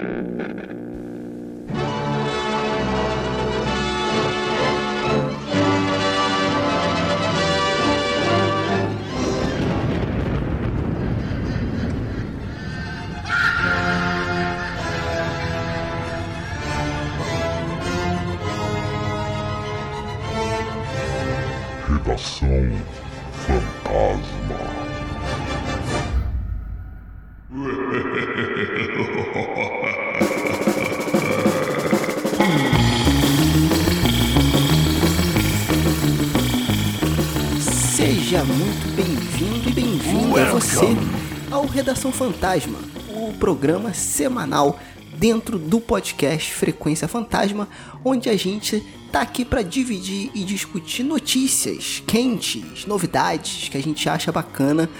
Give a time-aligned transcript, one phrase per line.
[0.00, 0.33] Mm-hmm.
[40.74, 40.96] Você
[41.52, 44.80] ao Redação Fantasma, o programa semanal
[45.16, 47.68] dentro do podcast Frequência Fantasma,
[48.04, 54.08] onde a gente tá aqui para dividir e discutir notícias quentes, novidades que a gente
[54.08, 54.90] acha bacana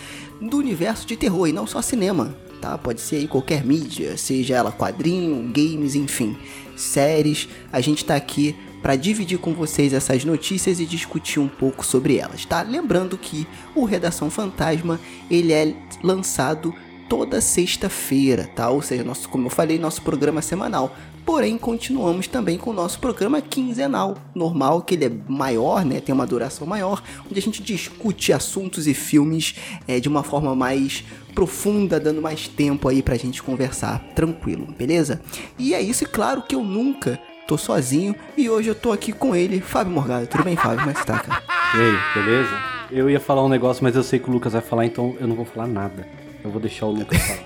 [0.41, 2.79] do universo de terror e não só cinema, tá?
[2.79, 6.37] Pode ser aí qualquer mídia, seja ela quadrinho, games, enfim,
[6.77, 7.49] séries.
[7.73, 8.55] A gente tá aqui
[8.85, 12.61] para dividir com vocês essas notícias e discutir um pouco sobre elas, tá?
[12.61, 16.75] Lembrando que o Redação Fantasma, ele é lançado
[17.09, 18.69] toda sexta-feira, tá?
[18.69, 20.95] Ou seja, nosso, como eu falei, nosso programa semanal.
[21.25, 25.99] Porém, continuamos também com o nosso programa quinzenal, normal, que ele é maior, né?
[25.99, 29.55] Tem uma duração maior, onde a gente discute assuntos e filmes
[29.89, 31.03] é, de uma forma mais
[31.35, 35.23] profunda, dando mais tempo aí pra gente conversar tranquilo, beleza?
[35.59, 39.13] E é isso, e claro que eu nunca tô sozinho e hoje eu tô aqui
[39.13, 40.27] com ele, Fábio Morgado.
[40.27, 40.79] Tudo bem, Fábio?
[40.79, 41.43] Como é que tá, cara?
[41.75, 42.75] E aí, beleza?
[42.91, 45.27] Eu ia falar um negócio, mas eu sei que o Lucas vai falar, então eu
[45.27, 46.07] não vou falar nada.
[46.43, 47.45] Eu vou deixar o Lucas falar.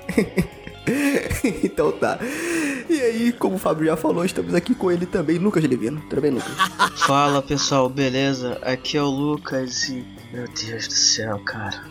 [1.65, 2.19] então tá.
[2.89, 6.01] E aí, como o Fábio já falou, estamos aqui com ele também, Lucas Levino.
[6.09, 6.53] Tudo bem, Lucas?
[7.07, 8.59] Fala pessoal, beleza?
[8.63, 10.05] Aqui é o Lucas e.
[10.33, 11.83] Meu Deus do céu, cara.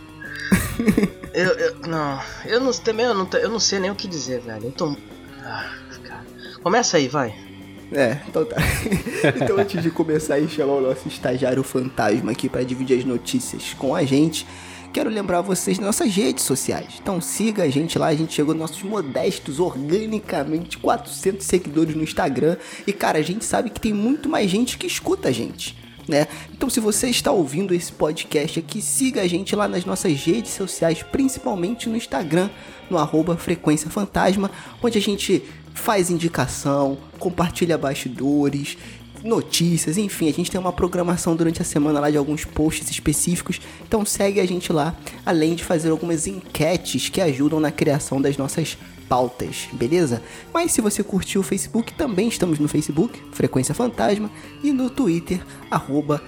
[1.34, 1.76] eu, eu.
[1.88, 2.72] Não, eu não.
[2.72, 4.66] Também eu não, eu não sei nem o que dizer, velho.
[4.66, 4.96] Eu tô.
[5.44, 5.72] Ah,
[6.04, 6.26] cara.
[6.62, 7.47] Começa aí, vai.
[7.92, 8.58] É, então tá.
[9.36, 13.74] então antes de começar a chamar o nosso estagiário fantasma aqui para dividir as notícias
[13.74, 14.46] com a gente,
[14.92, 16.96] quero lembrar vocês das nossas redes sociais.
[17.02, 22.04] Então siga a gente lá, a gente chegou nos nossos modestos, organicamente, 400 seguidores no
[22.04, 22.58] Instagram.
[22.86, 25.78] E cara, a gente sabe que tem muito mais gente que escuta a gente.
[26.08, 26.26] Né?
[26.54, 30.54] Então, se você está ouvindo esse podcast aqui, siga a gente lá nas nossas redes
[30.54, 32.50] sociais, principalmente no Instagram,
[32.90, 34.50] no arroba Frequência Fantasma,
[34.82, 35.44] onde a gente
[35.78, 38.78] faz indicação, compartilha bastidores,
[39.24, 43.60] notícias, enfim, a gente tem uma programação durante a semana lá de alguns posts específicos.
[43.88, 44.96] Então segue a gente lá,
[45.26, 48.78] além de fazer algumas enquetes que ajudam na criação das nossas
[49.08, 50.22] pautas, beleza?
[50.54, 54.30] Mas se você curtiu o Facebook, também estamos no Facebook, Frequência Fantasma,
[54.64, 56.22] e no Twitter, arroba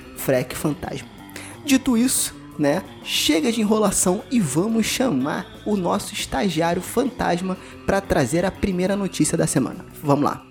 [0.55, 1.07] Fantasma.
[1.65, 2.83] Dito isso, né?
[3.03, 9.37] Chega de enrolação e vamos chamar o nosso estagiário fantasma para trazer a primeira notícia
[9.37, 9.85] da semana.
[10.03, 10.45] Vamos lá.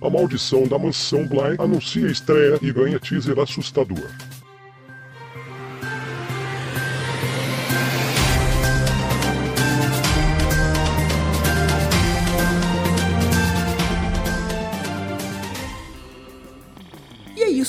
[0.00, 4.08] A maldição da mansão Bly anuncia estreia e ganha teaser assustador.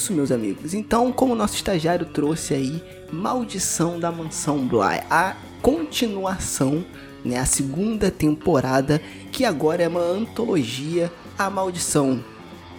[0.10, 0.74] Isso, meus amigos.
[0.74, 6.84] Então, como o nosso estagiário trouxe aí, Maldição da Mansão Bly, a continuação,
[7.24, 12.24] né, a segunda temporada, que agora é uma antologia, A Maldição,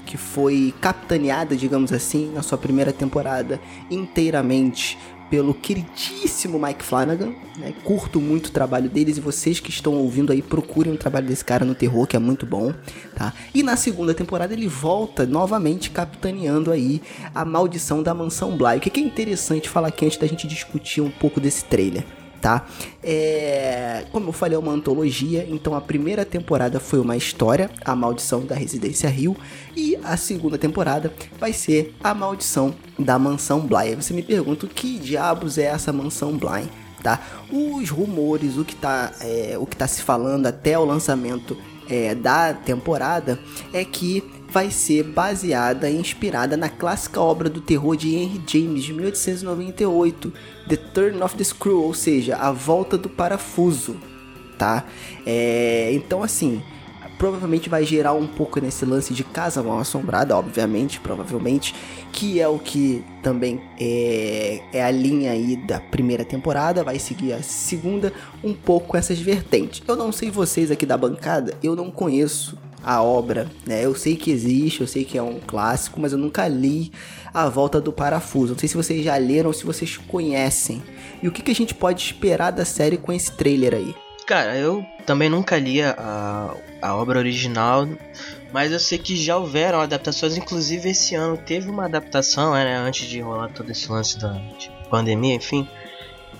[0.04, 3.60] que foi capitaneada, digamos assim, na sua primeira temporada
[3.91, 4.98] inteiramente
[5.30, 7.72] pelo queridíssimo Mike Flanagan, né?
[7.84, 11.44] Curto muito o trabalho deles e vocês que estão ouvindo aí procurem o trabalho desse
[11.44, 12.74] cara no terror, que é muito bom,
[13.14, 13.32] tá?
[13.54, 17.00] E na segunda temporada ele volta novamente capitaneando aí
[17.32, 18.78] a maldição da mansão Bly.
[18.78, 22.04] O que é interessante falar aqui antes da gente discutir um pouco desse trailer,
[22.41, 22.67] tá?
[23.03, 27.95] É, como eu falei, é uma antologia, então a primeira temporada foi uma história, a
[27.95, 29.37] maldição da Residência Rio,
[29.77, 33.97] e a segunda temporada vai ser a maldição da mansão Bly.
[33.97, 36.69] Você me pergunta o que diabos é essa mansão Bly?
[37.03, 37.21] Tá?
[37.51, 41.57] Os rumores, o que tá, é, o que tá se falando até o lançamento
[41.89, 43.39] é, da temporada
[43.72, 48.82] é que vai ser baseada e inspirada na clássica obra do terror de Henry James
[48.82, 50.32] de 1898,
[50.68, 53.97] The Turn of the Screw, ou seja, A Volta do Parafuso,
[54.58, 54.84] tá?
[55.24, 56.60] É, então assim,
[57.16, 61.74] provavelmente vai gerar um pouco nesse lance de Casa Mal Assombrada, obviamente, provavelmente,
[62.10, 67.34] que é o que também é, é a linha aí da primeira temporada, vai seguir
[67.34, 68.12] a segunda,
[68.42, 69.82] um pouco essas vertentes.
[69.86, 73.84] Eu não sei vocês aqui da bancada, eu não conheço a obra, né?
[73.84, 76.92] Eu sei que existe, eu sei que é um clássico, mas eu nunca li
[77.32, 78.53] A Volta do Parafuso.
[78.53, 80.82] Não sei se vocês já leram ou se vocês conhecem.
[81.22, 83.94] E o que, que a gente pode esperar da série com esse trailer aí?
[84.27, 87.88] Cara, eu também nunca li a, a obra original,
[88.53, 93.09] mas eu sei que já houveram adaptações, inclusive esse ano teve uma adaptação, né, antes
[93.09, 95.68] de rolar todo esse lance da de pandemia, enfim,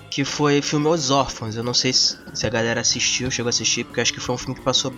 [0.09, 1.55] que foi filme Os Órfãos.
[1.55, 4.35] Eu não sei se, se a galera assistiu, chegou a assistir, porque acho que foi
[4.35, 4.93] um filme que passou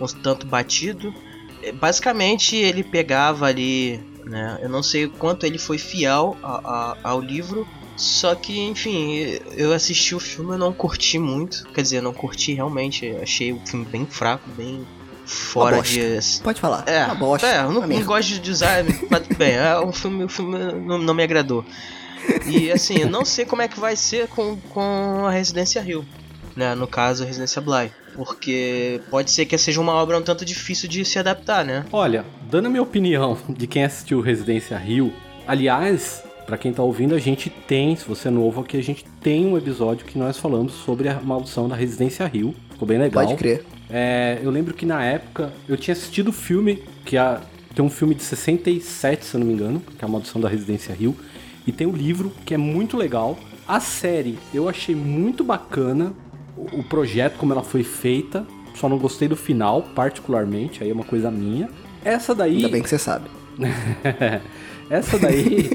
[0.00, 1.14] um tanto batido.
[1.62, 6.60] É, Basicamente ele pegava ali, né, eu não sei o quanto ele foi fiel a-
[6.64, 7.66] a- ao livro,
[7.96, 11.66] só que, enfim, eu assisti o filme e não curti muito.
[11.72, 13.16] Quer dizer, não curti realmente.
[13.22, 14.86] Achei o filme bem fraco, bem
[15.24, 16.18] fora de.
[16.42, 16.84] Pode falar.
[16.86, 17.46] É, uma bosta.
[17.46, 18.84] é, eu não, não gosto de usar.
[19.10, 21.64] mas bem, é, o filme, o filme não, não me agradou.
[22.46, 26.04] E assim, eu não sei como é que vai ser com, com a Residência Rio.
[26.54, 27.90] Né, no caso, a Residência Bly.
[28.16, 31.84] Porque pode ser que seja uma obra um tanto difícil de se adaptar, né?
[31.92, 35.12] Olha, dando a minha opinião de quem assistiu Residência Rio,
[35.46, 39.04] aliás, pra quem tá ouvindo, a gente tem, se você é novo aqui, a gente
[39.20, 42.54] tem um episódio que nós falamos sobre a maldição da Residência Rio.
[42.70, 43.24] Ficou bem legal.
[43.24, 43.64] Pode crer.
[43.88, 47.40] É, eu lembro que na época eu tinha assistido o filme, que a-
[47.74, 50.48] tem um filme de 67, se eu não me engano, que é a Maldição da
[50.48, 51.14] Residência Rio,
[51.66, 53.38] e tem o livro, que é muito legal.
[53.68, 56.12] A série eu achei muito bacana,
[56.56, 61.04] o, projeto, como ela foi feita, só não gostei do final, particularmente, aí é uma
[61.04, 61.68] coisa minha.
[62.04, 62.56] Essa daí.
[62.56, 63.28] Ainda bem que você sabe.
[64.88, 65.70] Essa daí,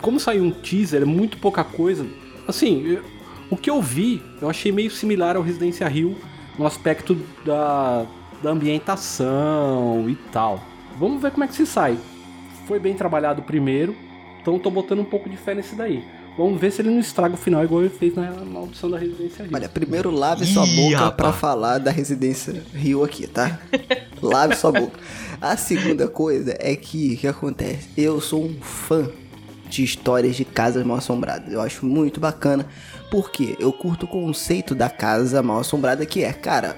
[0.00, 2.06] como saiu um teaser, é muito pouca coisa.
[2.46, 3.02] Assim, eu-
[3.50, 6.16] o que eu vi, eu achei meio similar ao Residência Rio
[6.58, 8.06] no aspecto da,
[8.42, 10.60] da ambientação e tal.
[10.98, 11.98] Vamos ver como é que se sai.
[12.66, 13.94] Foi bem trabalhado o primeiro,
[14.40, 16.04] então tô botando um pouco de fé nesse daí.
[16.40, 19.42] Vamos ver se ele não estraga o final igual ele fez na maldição da Residência
[19.44, 19.52] Rio.
[19.54, 21.14] Olha, primeiro lave sua Ih, boca rapaz.
[21.16, 23.60] pra falar da residência Rio aqui, tá?
[24.22, 24.98] lave sua boca.
[25.38, 27.90] A segunda coisa é que, o que acontece?
[27.94, 29.10] Eu sou um fã
[29.68, 31.52] de histórias de casas mal assombradas.
[31.52, 32.64] Eu acho muito bacana,
[33.10, 36.74] porque eu curto o conceito da casa mal assombrada que é, cara,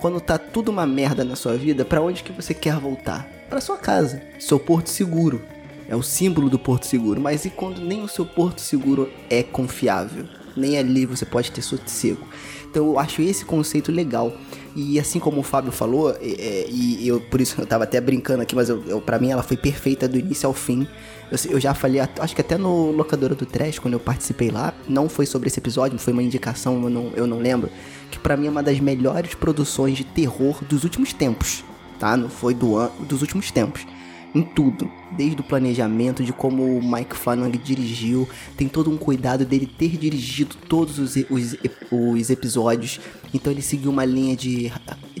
[0.00, 3.28] quando tá tudo uma merda na sua vida, pra onde que você quer voltar?
[3.50, 5.42] Pra sua casa, seu porto seguro.
[5.88, 9.42] É o símbolo do porto seguro, mas e quando nem o seu porto seguro é
[9.42, 10.26] confiável?
[10.54, 12.26] Nem ali você pode ter sossego.
[12.70, 14.36] Então eu acho esse conceito legal.
[14.76, 18.00] E assim como o Fábio falou, é, é, e eu por isso eu tava até
[18.02, 20.86] brincando aqui, mas eu, eu, pra mim ela foi perfeita do início ao fim.
[21.30, 24.74] Eu, eu já falei, acho que até no Locadora do Trash, quando eu participei lá,
[24.86, 27.70] não foi sobre esse episódio, foi uma indicação, eu não, eu não lembro,
[28.10, 31.64] que pra mim é uma das melhores produções de terror dos últimos tempos,
[31.98, 32.14] tá?
[32.14, 33.86] Não foi do dos últimos tempos
[34.34, 39.44] em tudo, desde o planejamento, de como o Mike Flanagan dirigiu, tem todo um cuidado
[39.44, 41.56] dele ter dirigido todos os, os,
[41.90, 43.00] os episódios,
[43.32, 44.70] então ele seguiu uma linha de,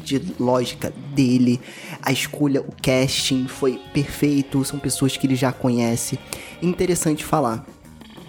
[0.02, 1.60] de lógica dele,
[2.02, 6.18] a escolha, o casting foi perfeito, são pessoas que ele já conhece.
[6.60, 7.66] Interessante falar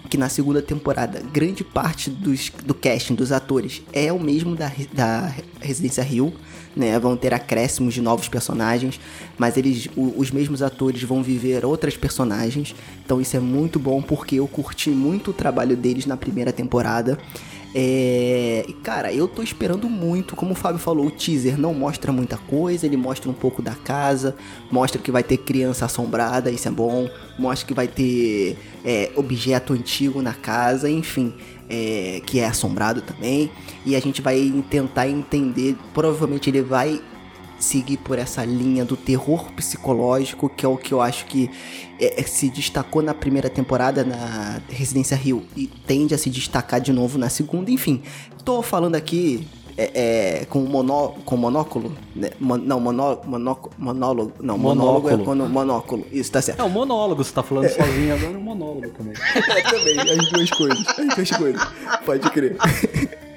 [0.08, 4.72] que na segunda temporada, grande parte dos, do casting dos atores é o mesmo da,
[4.92, 6.32] da Residência Rio,
[6.76, 6.98] né?
[6.98, 9.00] Vão ter acréscimos de novos personagens,
[9.38, 12.74] mas eles, o- os mesmos atores vão viver outras personagens.
[13.04, 17.18] Então isso é muito bom porque eu curti muito o trabalho deles na primeira temporada.
[17.72, 22.10] É, e cara, eu tô esperando muito, como o Fábio falou, o teaser não mostra
[22.10, 24.34] muita coisa, ele mostra um pouco da casa,
[24.72, 27.08] mostra que vai ter criança assombrada, isso é bom,
[27.38, 31.32] mostra que vai ter é, objeto antigo na casa, enfim,
[31.70, 33.50] é, que é assombrado também,
[33.86, 37.00] e a gente vai tentar entender, provavelmente ele vai
[37.60, 41.50] seguir por essa linha do terror psicológico, que é o que eu acho que
[42.00, 46.80] é, é, se destacou na primeira temporada na Residência Rio e tende a se destacar
[46.80, 47.70] de novo na segunda.
[47.70, 48.02] Enfim,
[48.44, 49.46] tô falando aqui
[49.82, 52.30] é, é, com, monó, com monóculo, né?
[52.38, 55.24] Mon- não, monó, monóculo, monólogo, não, monólogo é Monóculo.
[55.24, 56.60] quando monóculo, isso tá certo.
[56.60, 59.14] É um monólogo, você tá falando sozinho agora, é um monólogo também.
[59.50, 61.62] É, também, as duas coisas, as duas coisas,
[62.04, 62.56] pode crer.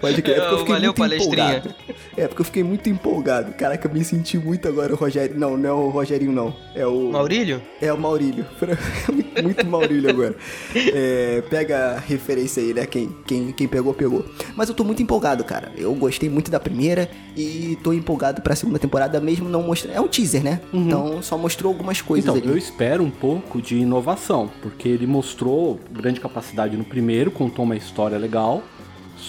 [0.00, 1.56] Pode crer, é porque eu fiquei Valeu, muito palestrinha.
[1.58, 1.74] empolgado.
[2.16, 3.52] É, porque eu fiquei muito empolgado.
[3.52, 5.38] Caraca, eu me senti muito agora o Rogério.
[5.38, 6.54] Não, não é o Rogerinho, não.
[6.74, 7.10] É o.
[7.10, 7.62] Maurílio?
[7.80, 8.44] É o Maurílio.
[9.42, 10.34] muito, Maurílio agora.
[10.74, 12.86] É, pega a referência aí, né?
[12.86, 14.24] Quem, quem, quem pegou, pegou.
[14.54, 15.72] Mas eu tô muito empolgado, cara.
[15.76, 19.96] Eu gostei muito da primeira e tô empolgado pra segunda temporada, mesmo não mostrando.
[19.96, 20.60] É um teaser, né?
[20.72, 22.50] Então só mostrou algumas coisas Então, ali.
[22.50, 27.76] eu espero um pouco de inovação, porque ele mostrou grande capacidade no primeiro, contou uma
[27.76, 28.62] história legal.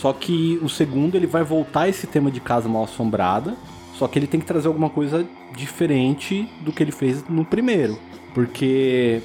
[0.01, 3.55] Só que o segundo ele vai voltar a esse tema de casa mal assombrada.
[3.95, 7.97] Só que ele tem que trazer alguma coisa diferente do que ele fez no primeiro.
[8.33, 9.21] Porque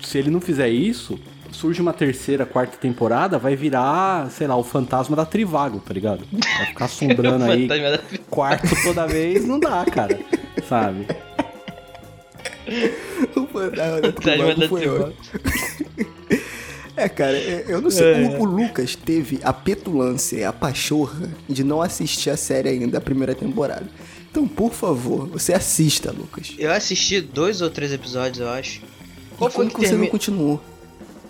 [0.00, 1.18] se ele não fizer isso,
[1.50, 6.24] surge uma terceira, quarta temporada, vai virar, sei lá, o fantasma da Trivago, tá ligado?
[6.32, 8.00] Vai ficar assombrando aí Fantasma da-
[8.30, 10.18] quarto toda vez, não dá, cara.
[10.68, 11.06] sabe?
[13.36, 15.14] o fantasma da foi ótimo.
[17.02, 18.12] É, cara, é, eu não sei.
[18.12, 18.28] É.
[18.38, 22.98] O, o, Lucas teve a petulância e a pachorra de não assistir a série ainda,
[22.98, 23.88] a primeira temporada.
[24.30, 26.54] Então, por favor, você assista, Lucas.
[26.56, 28.82] Eu assisti dois ou três episódios, eu acho.
[29.36, 30.04] Qual e foi que, que você termi...
[30.04, 30.60] não continuou?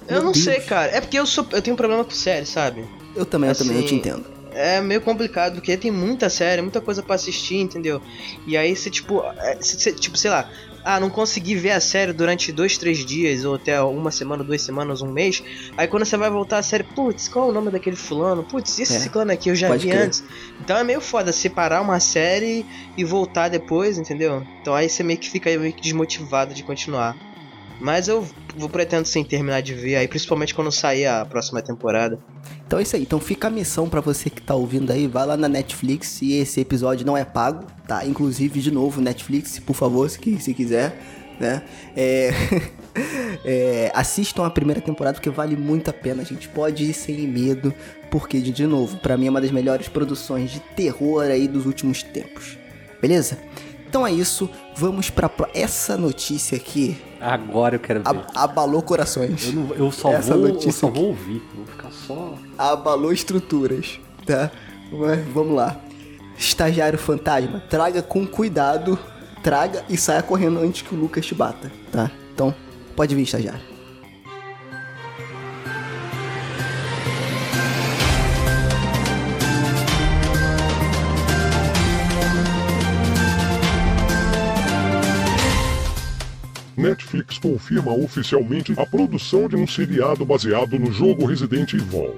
[0.07, 0.45] Eu Meu não Deus.
[0.45, 0.93] sei, cara.
[0.93, 2.85] É porque eu sou, eu tenho um problema com série, sabe?
[3.17, 4.27] Eu também, assim, eu também, eu te assim, entendo.
[4.55, 8.03] É meio complicado, porque tem muita série, muita coisa para assistir, entendeu?
[8.47, 10.51] E aí você, tipo, é, você, tipo, sei lá,
[10.85, 14.63] ah, não consegui ver a série durante dois, três dias, ou até uma semana, duas
[14.63, 15.43] semanas, um mês.
[15.77, 18.43] Aí quando você vai voltar a série, putz, qual é o nome daquele fulano?
[18.43, 20.03] Putz, esse é, ciclano aqui eu já vi crer.
[20.03, 20.25] antes.
[20.61, 22.67] Então é meio foda separar uma série
[22.97, 24.45] e voltar depois, entendeu?
[24.61, 27.17] Então aí você meio que fica meio que desmotivado de continuar.
[27.83, 28.25] Mas eu
[28.57, 32.17] vou pretendo sim terminar de ver aí, principalmente quando sair a próxima temporada.
[32.65, 33.03] Então é isso aí.
[33.03, 36.35] Então fica a missão para você que tá ouvindo aí, vai lá na Netflix e
[36.35, 38.07] esse episódio não é pago, tá?
[38.07, 40.97] Inclusive, de novo, Netflix, por favor, se, se quiser,
[41.41, 41.65] né?
[41.97, 42.31] É...
[43.45, 43.93] é...
[43.93, 47.75] assistam a primeira temporada porque vale muito a pena, a gente pode ir sem medo,
[48.13, 52.05] porque, de novo, para mim é uma das melhores produções de terror aí dos últimos
[52.05, 52.57] tempos.
[53.01, 53.39] Beleza?
[53.93, 56.97] Então é isso, vamos para essa notícia aqui.
[57.21, 58.25] Agora eu quero ver.
[58.35, 59.49] abalou corações.
[59.49, 62.33] Eu, não, eu só, essa vou, eu só vou ouvir, vou ficar só.
[62.57, 64.51] Abalou estruturas, tá?
[64.91, 65.77] Mas vamos lá.
[66.39, 68.99] Estagiário fantasma, traga com cuidado,
[69.43, 72.11] traga e saia correndo antes que o Lucas te bata, tá?
[72.33, 72.55] Então,
[72.97, 73.72] pode vir, estagiário.
[86.83, 92.17] Netflix confirma oficialmente a produção de um seriado baseado no jogo Resident Evil.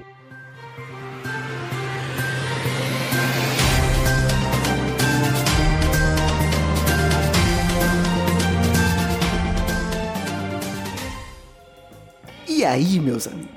[12.47, 13.51] E aí, meus amigos,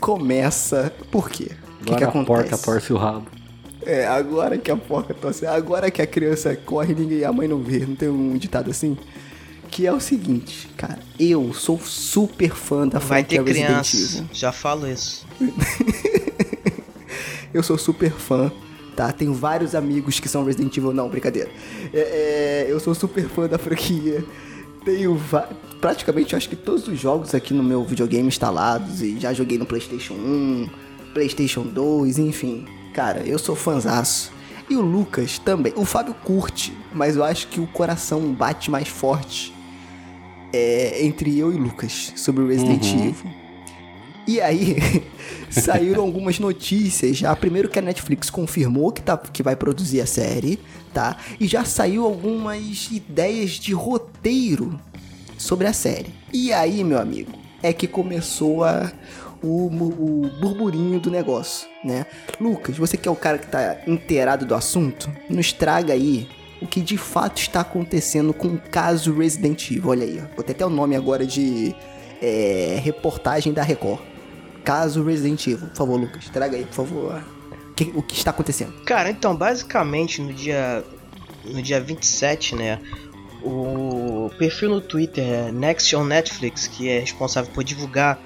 [0.00, 0.90] começa.
[1.10, 1.50] Por quê?
[1.82, 2.18] O que, que acontece?
[2.18, 3.26] a porca torce o rabo.
[3.84, 5.46] É, agora que a porca torce.
[5.46, 7.80] Agora que a criança corre, ninguém, a mãe não vê.
[7.80, 8.96] Não tem um ditado assim?
[9.70, 14.14] Que é o seguinte, cara, eu sou super fã da Vai franquia ter criança, Resident
[14.14, 14.28] Evil.
[14.32, 15.24] Já falo isso.
[17.54, 18.50] eu sou super fã,
[18.96, 19.12] tá?
[19.12, 21.48] Tenho vários amigos que são Resident Evil, não, brincadeira.
[21.94, 24.24] É, é, eu sou super fã da franquia.
[24.84, 25.20] Tenho
[25.80, 29.66] praticamente, acho que todos os jogos aqui no meu videogame instalados e já joguei no
[29.66, 30.68] PlayStation 1,
[31.14, 32.66] PlayStation 2, enfim.
[32.92, 34.32] Cara, eu sou fãzaço.
[34.68, 35.72] E o Lucas também.
[35.76, 39.52] O Fábio curte, mas eu acho que o coração bate mais forte
[40.52, 43.08] é, entre eu e Lucas sobre o Resident uhum.
[43.08, 43.30] Evil.
[44.26, 44.76] E aí,
[45.50, 47.34] saíram algumas notícias já.
[47.34, 50.58] Primeiro que a Netflix confirmou que, tá, que vai produzir a série,
[50.92, 51.16] tá?
[51.38, 54.78] E já saiu algumas ideias de roteiro
[55.36, 56.14] sobre a série.
[56.32, 58.92] E aí, meu amigo, é que começou a,
[59.42, 62.06] o, o burburinho do negócio, né?
[62.40, 66.28] Lucas, você que é o cara que tá inteirado do assunto, nos traga aí
[66.60, 69.90] o que de fato está acontecendo com o caso Resident Evil.
[69.90, 71.74] Olha aí, vou ter até o nome agora de
[72.20, 74.00] é, reportagem da Record.
[74.62, 75.68] Caso Resident Evil.
[75.68, 77.24] Por favor, Lucas, traga aí, por favor.
[77.70, 78.72] O que, o que está acontecendo?
[78.84, 80.84] Cara, então, basicamente, no dia,
[81.44, 82.78] no dia 27, né?
[83.42, 88.20] O perfil no Twitter é Next on Netflix, que é responsável por divulgar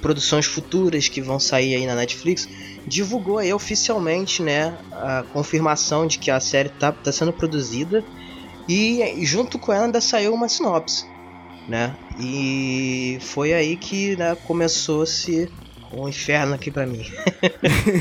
[0.00, 2.48] produções futuras que vão sair aí na Netflix,
[2.86, 8.04] divulgou aí oficialmente, né, a confirmação de que a série tá, tá sendo produzida
[8.68, 11.04] e junto com ela ainda saiu uma sinopse,
[11.68, 11.96] né?
[12.20, 15.50] E foi aí que né, começou-se
[15.92, 17.04] um inferno aqui para mim.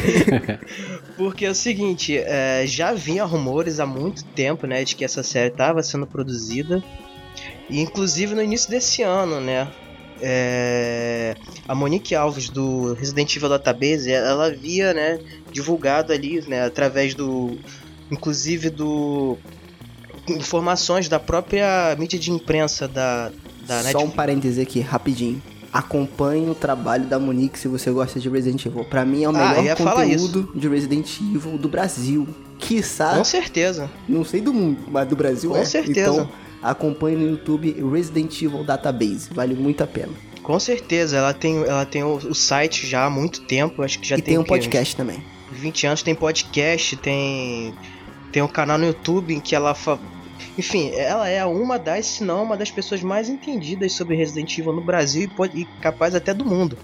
[1.17, 5.23] Porque é o seguinte, é, já havia rumores há muito tempo, né, de que essa
[5.23, 6.83] série estava sendo produzida.
[7.69, 9.67] E inclusive no início desse ano, né,
[10.21, 11.35] é,
[11.67, 15.19] a Monique Alves do Resident Evil Database, ela havia, né,
[15.51, 17.57] divulgado ali, né, através do,
[18.11, 19.37] inclusive do
[20.27, 23.31] informações da própria mídia de imprensa da,
[23.65, 24.03] da Só Netflix.
[24.03, 25.41] um parêntese aqui, rapidinho.
[25.71, 28.83] Acompanhe o trabalho da Monique se você gosta de Resident Evil.
[28.85, 32.27] Para mim é o ah, melhor ah, conteúdo de Resident Evil do Brasil.
[32.57, 33.15] Quiçá.
[33.15, 33.89] Com certeza.
[34.07, 35.65] Não sei do mundo, mas do Brasil Com é.
[35.65, 36.11] Certeza.
[36.11, 36.29] Então,
[36.61, 40.11] acompanhe no YouTube Resident Evil Database, vale muito a pena.
[40.43, 44.07] Com certeza, ela tem, ela tem o, o site já há muito tempo, acho que
[44.07, 44.33] já e tem.
[44.33, 45.23] tem um podcast também.
[45.51, 47.73] 20 anos tem podcast, tem
[48.31, 49.99] tem um canal no YouTube em que ela fa
[50.57, 54.73] Enfim, ela é uma das, se não uma das pessoas mais entendidas sobre Resident Evil
[54.73, 56.77] no Brasil e, pode, e capaz até do mundo.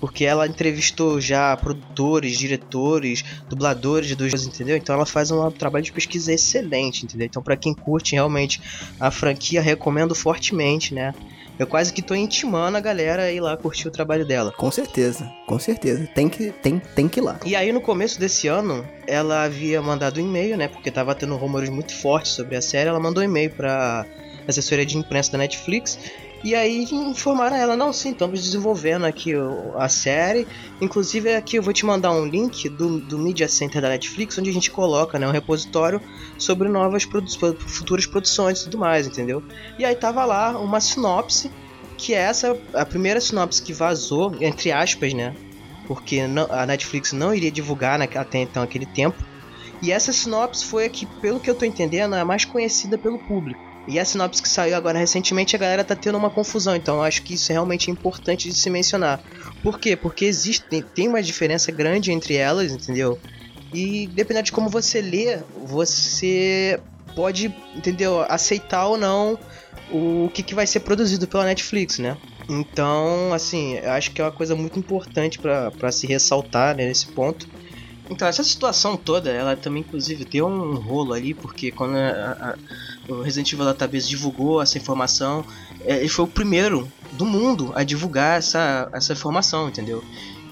[0.00, 4.76] Porque ela entrevistou já produtores, diretores, dubladores dos jogos, entendeu?
[4.76, 7.26] Então ela faz um trabalho de pesquisa excelente, entendeu?
[7.26, 8.60] Então para quem curte realmente
[8.98, 11.14] a franquia, recomendo fortemente, né?
[11.60, 14.50] Eu quase que tô intimando a galera a ir lá curtir o trabalho dela.
[14.50, 16.08] Com certeza, com certeza.
[16.14, 17.38] Tem que, tem, tem que ir lá.
[17.44, 20.68] E aí no começo desse ano, ela havia mandado um e-mail, né?
[20.68, 22.88] Porque tava tendo rumores muito fortes sobre a série.
[22.88, 24.06] Ela mandou um e-mail pra
[24.48, 25.98] assessoria de imprensa da Netflix
[26.42, 29.32] e aí informaram ela, não, sim, estamos desenvolvendo aqui
[29.76, 30.46] a série.
[30.80, 34.48] Inclusive aqui eu vou te mandar um link do, do Media Center da Netflix, onde
[34.48, 36.00] a gente coloca né, um repositório
[36.38, 39.42] sobre novas produ futuras produções e tudo mais, entendeu?
[39.78, 41.50] E aí tava lá uma sinopse,
[41.98, 45.34] que é essa, a primeira sinopse que vazou, entre aspas, né?
[45.86, 49.22] Porque não, a Netflix não iria divulgar né, até então aquele tempo.
[49.82, 52.96] E essa sinopse foi a que, pelo que eu tô entendendo, é a mais conhecida
[52.96, 53.69] pelo público.
[53.86, 57.02] E a sinopse que saiu agora recentemente, a galera tá tendo uma confusão, então eu
[57.02, 59.20] acho que isso é realmente importante de se mencionar.
[59.62, 59.96] Por quê?
[59.96, 63.18] Porque existe, tem uma diferença grande entre elas, entendeu?
[63.72, 66.78] E dependendo de como você lê, você
[67.14, 69.38] pode, entendeu, aceitar ou não
[69.90, 72.16] o que, que vai ser produzido pela Netflix, né?
[72.48, 77.06] Então, assim, eu acho que é uma coisa muito importante para se ressaltar né, nesse
[77.06, 77.48] ponto.
[78.10, 82.56] Então, essa situação toda, ela também, inclusive, deu um rolo ali, porque quando a,
[83.08, 85.44] a, o Resident Evil Database divulgou essa informação,
[85.82, 90.02] é, ele foi o primeiro do mundo a divulgar essa, essa informação, entendeu?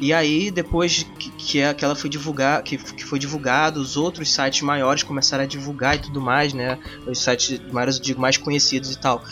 [0.00, 4.32] E aí, depois que, que, é, ela foi divulgar, que, que foi divulgado, os outros
[4.32, 6.78] sites maiores começaram a divulgar e tudo mais, né?
[7.08, 9.24] Os sites maiores, digo, mais conhecidos e tal.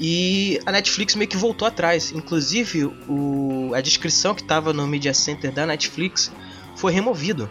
[0.00, 2.10] E a Netflix meio que voltou atrás.
[2.10, 6.32] Inclusive, o, a descrição que estava no Media Center da Netflix
[6.76, 7.50] foi removido.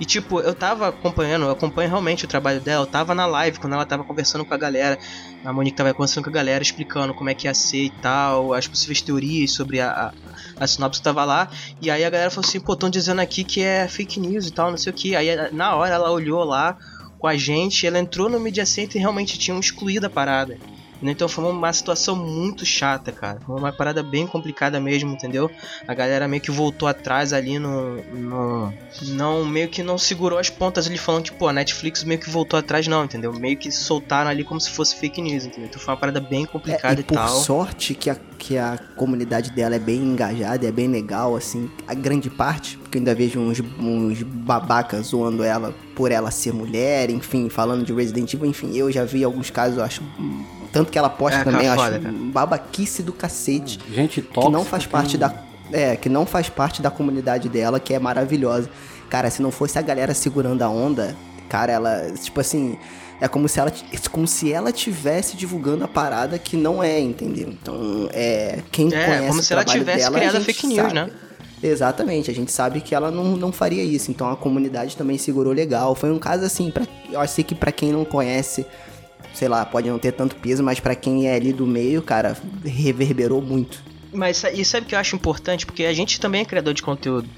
[0.00, 3.60] E tipo, eu tava acompanhando, eu acompanho realmente o trabalho dela, eu tava na live
[3.60, 4.98] quando ela tava conversando com a galera,
[5.44, 8.54] a Monique tava conversando com a galera, explicando como é que ia ser e tal,
[8.54, 10.12] as possíveis teorias sobre a, a,
[10.58, 11.50] a sinopse que tava lá,
[11.82, 14.52] e aí a galera falou assim, pô, tão dizendo aqui que é fake news e
[14.52, 15.14] tal, não sei o que.
[15.14, 16.78] Aí na hora ela olhou lá
[17.18, 20.56] com a gente, ela entrou no Media Center e realmente tinham excluído a parada.
[21.02, 23.40] Então foi uma situação muito chata, cara.
[23.46, 25.50] Foi uma parada bem complicada mesmo, entendeu?
[25.86, 28.02] A galera meio que voltou atrás ali no.
[28.12, 28.72] no
[29.08, 32.28] não, meio que não segurou as pontas ali falando que, pô, a Netflix meio que
[32.28, 33.32] voltou atrás, não, entendeu?
[33.32, 35.66] Meio que soltaram ali como se fosse fake news, entendeu?
[35.66, 37.28] Então foi uma parada bem complicada é, e, e por tal.
[37.28, 41.94] sorte que a, que a comunidade dela é bem engajada, é bem legal, assim, a
[41.94, 47.10] grande parte, porque eu ainda vejo uns, uns babacas zoando ela por ela ser mulher,
[47.10, 50.02] enfim, falando de Resident Evil, enfim, eu já vi alguns casos, eu acho
[50.72, 52.00] tanto que ela posta é, também, acho foda,
[52.32, 53.78] babaquice do cacete.
[53.92, 54.46] Gente tóxica.
[54.46, 55.34] Que não faz parte da.
[55.72, 58.70] É, que não faz parte da comunidade dela, que é maravilhosa.
[59.08, 61.16] Cara, se não fosse a galera segurando a onda,
[61.48, 62.12] cara, ela.
[62.22, 62.78] Tipo assim.
[63.22, 63.70] É como se ela,
[64.10, 67.50] como se ela tivesse divulgando a parada que não é, entendeu?
[67.50, 68.60] Então, é.
[68.72, 70.94] Quem é, conhece como se ela tivesse dela, criado fake news, sabe.
[70.94, 71.10] né?
[71.62, 75.52] Exatamente, a gente sabe que ela não, não faria isso, então a comunidade também segurou
[75.52, 75.94] legal.
[75.94, 78.64] Foi um caso assim, pra, eu acho que para quem não conhece
[79.34, 82.36] sei lá, pode não ter tanto peso, mas para quem é ali do meio, cara,
[82.64, 83.82] reverberou muito.
[84.12, 85.64] Mas e sabe o que eu acho importante?
[85.64, 87.28] Porque a gente também é criador de conteúdo.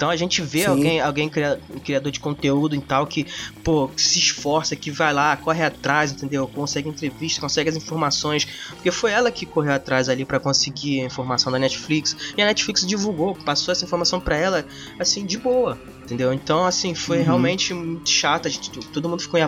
[0.00, 0.66] Então a gente vê Sim.
[0.68, 3.26] alguém, alguém criador de conteúdo e tal que,
[3.62, 6.48] pô, se esforça, que vai lá, corre atrás, entendeu?
[6.48, 8.46] Consegue entrevista, consegue as informações.
[8.70, 12.16] Porque foi ela que correu atrás ali para conseguir a informação da Netflix.
[12.34, 14.64] E a Netflix divulgou, passou essa informação para ela,
[14.98, 16.32] assim, de boa, entendeu?
[16.32, 17.24] Então, assim, foi uhum.
[17.24, 18.48] realmente muito chato.
[18.48, 19.38] A gente, todo mundo ficou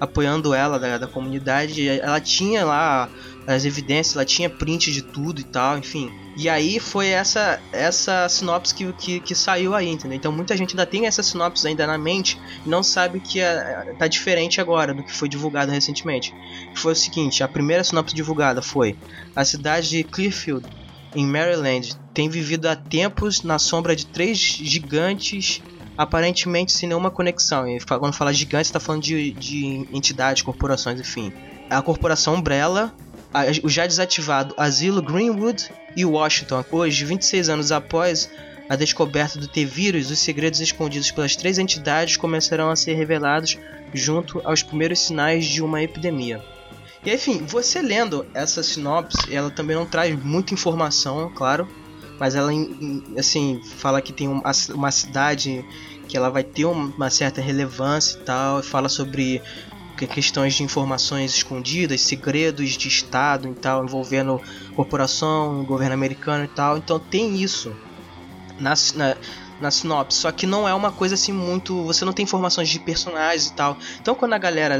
[0.00, 1.86] apoiando ela da, da comunidade.
[1.86, 3.06] Ela tinha lá
[3.54, 6.12] as evidências, ela tinha print de tudo e tal, enfim.
[6.36, 10.16] E aí foi essa essa sinopse que, que, que, saiu aí, entendeu?
[10.16, 13.94] Então muita gente ainda tem essa sinopse ainda na mente e não sabe que é,
[13.98, 16.34] tá diferente agora do que foi divulgado recentemente.
[16.74, 18.96] Foi o seguinte, a primeira sinopse divulgada foi
[19.34, 20.66] a cidade de Clearfield,
[21.14, 25.60] em Maryland, tem vivido há tempos na sombra de três gigantes
[25.96, 27.68] aparentemente sem nenhuma conexão.
[27.68, 31.32] E quando fala gigante, está falando de, de entidades, corporações, enfim.
[31.68, 32.94] A corporação Umbrella
[33.62, 36.64] o já desativado Asilo Greenwood e Washington.
[36.70, 38.30] Hoje, 26 anos após
[38.68, 43.58] a descoberta do T-Vírus, os segredos escondidos pelas três entidades começarão a ser revelados
[43.92, 46.40] junto aos primeiros sinais de uma epidemia.
[47.04, 51.66] E enfim, você lendo essa sinopse, ela também não traz muita informação, claro,
[52.18, 52.52] mas ela
[53.18, 55.64] assim fala que tem uma cidade
[56.06, 59.40] que ela vai ter uma certa relevância e tal, fala sobre
[60.06, 64.40] questões de informações escondidas, segredos de Estado e tal, envolvendo
[64.74, 66.78] corporação, governo americano e tal.
[66.78, 67.74] Então tem isso
[68.58, 69.16] na, na,
[69.60, 70.18] na sinopse.
[70.18, 71.84] Só que não é uma coisa assim muito.
[71.84, 73.76] Você não tem informações de personagens e tal.
[74.00, 74.78] Então quando a galera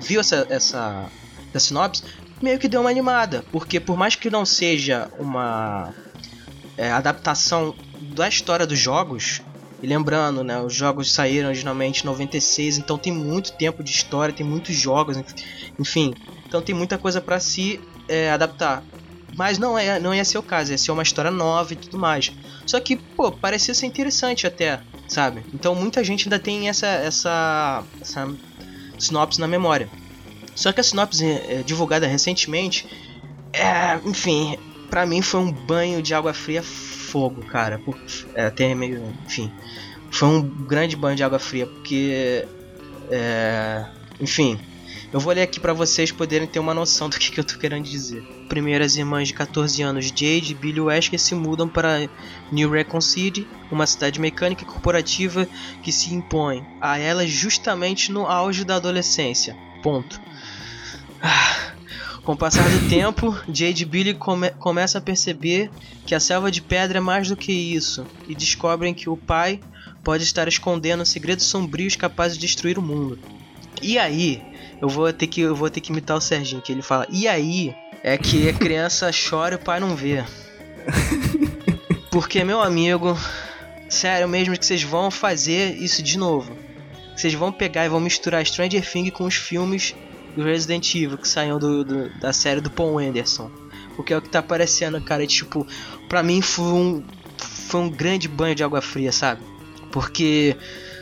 [0.00, 1.10] viu essa, essa
[1.52, 2.02] da sinopse,
[2.42, 3.44] meio que deu uma animada.
[3.52, 5.92] Porque por mais que não seja uma
[6.76, 9.42] é, adaptação da história dos jogos,
[9.82, 14.34] e lembrando, né, os jogos saíram originalmente em 96, então tem muito tempo de história,
[14.34, 15.16] tem muitos jogos,
[15.78, 16.14] enfim.
[16.46, 18.82] Então tem muita coisa para se é, adaptar.
[19.36, 21.96] Mas não, é, não ia ser o caso, ia ser uma história nova e tudo
[21.96, 22.32] mais.
[22.66, 25.44] Só que, pô, parecia ser interessante até, sabe?
[25.54, 28.28] Então muita gente ainda tem essa, essa, essa
[28.98, 29.88] sinopse na memória.
[30.56, 32.84] Só que a sinopse é, divulgada recentemente,
[33.52, 34.58] é, enfim,
[34.90, 37.78] para mim foi um banho de água fria fogo, cara.
[37.78, 37.98] Por,
[38.34, 39.02] é, até meio.
[39.26, 39.52] Enfim.
[40.10, 42.46] Foi um grande banho de água fria, porque.
[43.10, 43.86] É,
[44.20, 44.58] enfim.
[45.10, 47.58] Eu vou ler aqui para vocês poderem ter uma noção do que, que eu tô
[47.58, 48.22] querendo dizer.
[48.48, 52.08] Primeiro, as irmãs de 14 anos, Jade e Billy Wesker, se mudam para
[52.52, 55.48] New Recon City, uma cidade mecânica e corporativa
[55.82, 59.56] que se impõe a elas justamente no auge da adolescência.
[59.82, 60.20] Ponto.
[61.22, 61.72] Ah,
[62.28, 65.70] com o passar do tempo, Jade Billy come começam a perceber
[66.04, 69.58] que a selva de pedra é mais do que isso e descobrem que o pai
[70.04, 73.18] pode estar escondendo segredos sombrios capazes de destruir o mundo.
[73.80, 74.42] E aí,
[74.78, 77.26] eu vou ter que eu vou ter que imitar o Serginho, que ele fala: "E
[77.26, 80.22] aí é que a criança chora e o pai não vê".
[82.12, 83.18] Porque meu amigo,
[83.88, 86.54] sério mesmo que vocês vão fazer isso de novo.
[87.16, 89.94] Vocês vão pegar e vão misturar Stranger Things com os filmes
[90.38, 93.50] do Resident Evil que saiu do, do, da série do Paul Anderson.
[93.96, 95.24] Porque é o que tá aparecendo, cara.
[95.24, 95.66] E, tipo,
[96.08, 97.04] pra mim foi um,
[97.36, 99.42] foi um grande banho de água fria, sabe?
[99.90, 100.56] Porque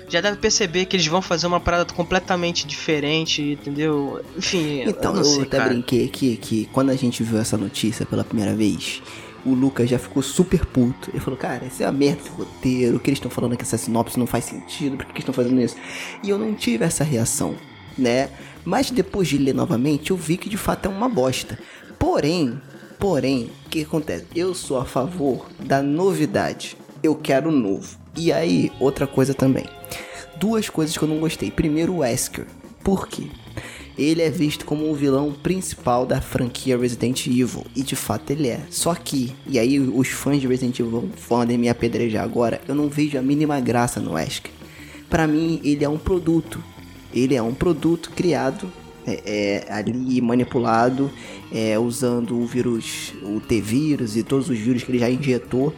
[0.09, 4.25] já deve perceber que eles vão fazer uma parada completamente diferente, entendeu?
[4.38, 5.68] Enfim, então, eu, sei, eu até cara.
[5.68, 9.03] brinquei aqui que quando a gente viu essa notícia pela primeira vez,
[9.44, 11.11] o Lucas já ficou super puto.
[11.11, 13.62] Ele falou, cara, isso é uma merda de roteiro, o que eles estão falando que
[13.62, 15.77] essa sinopse não faz sentido, por que eles estão fazendo isso?
[16.22, 17.55] E eu não tive essa reação,
[17.99, 18.31] né?
[18.66, 21.57] Mas depois de ler novamente, eu vi que de fato é uma bosta.
[22.00, 22.61] Porém,
[22.98, 24.26] porém, o que acontece?
[24.35, 26.76] Eu sou a favor da novidade.
[27.00, 27.96] Eu quero novo.
[28.16, 29.66] E aí, outra coisa também.
[30.40, 31.48] Duas coisas que eu não gostei.
[31.48, 32.46] Primeiro, o Wesker.
[32.83, 33.29] Por quê?
[33.96, 37.64] Ele é visto como o vilão principal da franquia Resident Evil.
[37.74, 38.61] E de fato ele é.
[38.68, 42.88] Só que, e aí os fãs de Resident Evil podem me apedrejar agora, eu não
[42.88, 44.50] vejo a mínima graça no Wesker.
[45.09, 46.62] Para mim, ele é um produto
[47.16, 48.70] ele é um produto criado
[49.07, 49.22] é,
[49.68, 51.11] é, ali manipulado
[51.52, 55.72] é, usando o vírus, o T-vírus e todos os vírus que ele já injetou,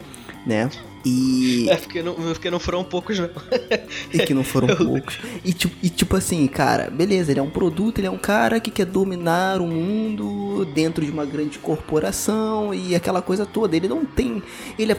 [0.45, 0.69] né?
[1.05, 1.69] E.
[1.69, 3.29] É porque não, porque não foram poucos, não.
[4.13, 5.17] e que não foram poucos.
[5.45, 8.59] E tipo, e tipo assim, cara, beleza, ele é um produto, ele é um cara
[8.59, 13.75] que quer dominar o mundo dentro de uma grande corporação e aquela coisa toda.
[13.77, 14.43] Ele não tem.
[14.77, 14.97] Ele é.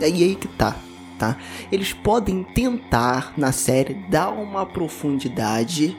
[0.00, 0.76] E aí que tá
[1.18, 1.36] tá?
[1.70, 5.96] Eles podem tentar na série dar uma profundidade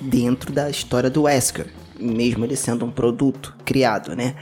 [0.00, 1.66] dentro da história do Wesker,
[1.98, 4.34] mesmo ele sendo um produto criado, né?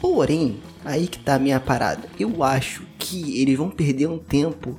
[0.00, 2.08] Porém, aí que tá a minha parada.
[2.18, 4.78] Eu acho que eles vão perder um tempo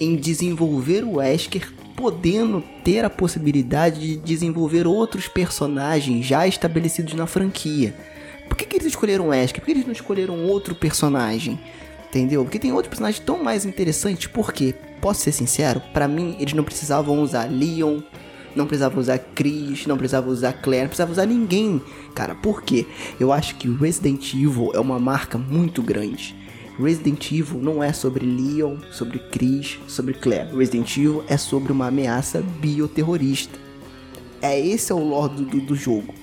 [0.00, 7.26] em desenvolver o Wesker podendo ter a possibilidade de desenvolver outros personagens já estabelecidos na
[7.26, 7.94] franquia.
[8.48, 9.60] Por que, que eles escolheram o Wesker?
[9.60, 11.58] Por que eles não escolheram outro personagem?
[12.08, 12.44] Entendeu?
[12.44, 14.26] Porque tem outros personagens tão mais interessantes.
[14.26, 18.00] Porque, posso ser sincero, para mim eles não precisavam usar Leon,
[18.54, 21.80] não precisavam usar Chris, não precisavam usar Claire, não precisavam usar ninguém.
[22.14, 22.86] Cara, por quê?
[23.20, 26.34] Eu acho que Resident Evil é uma marca muito grande.
[26.78, 30.54] Resident Evil não é sobre Leon, sobre Chris, sobre Claire.
[30.54, 33.58] Resident Evil é sobre uma ameaça bioterrorista.
[34.42, 36.14] É esse é o lore do, do, do jogo.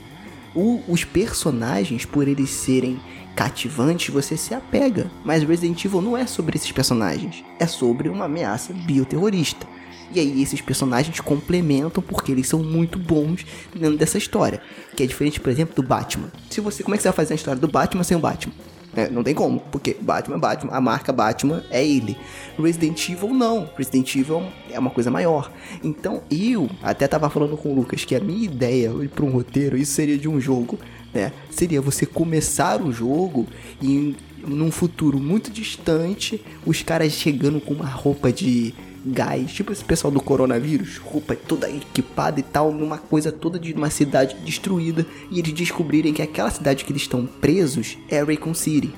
[0.56, 3.00] O, os personagens, por eles serem
[3.36, 5.10] cativantes, você se apega.
[5.24, 9.68] Mas Resident Evil não é sobre esses personagens, é sobre uma ameaça bioterrorista.
[10.14, 14.62] E aí esses personagens complementam porque eles são muito bons dentro dessa história.
[14.96, 16.32] Que é diferente, por exemplo, do Batman.
[16.50, 18.54] Se você, como é que você vai fazer a história do Batman sem o Batman?
[18.96, 22.16] É, não tem como, porque Batman é Batman, a marca Batman é ele.
[22.60, 25.52] Resident Evil não, Resident Evil é uma coisa maior.
[25.84, 29.76] Então eu até tava falando com o Lucas que a minha ideia para um roteiro,
[29.76, 30.78] isso seria de um jogo,
[31.14, 31.32] né?
[31.50, 33.48] Seria você começar o jogo
[33.82, 38.74] e num futuro muito distante, os caras chegando com uma roupa de
[39.06, 43.74] gás, tipo esse pessoal do coronavírus, roupa toda equipada e tal, numa coisa toda de
[43.74, 48.54] uma cidade destruída, e eles descobrirem que aquela cidade que eles estão presos é Raycon
[48.54, 48.94] City.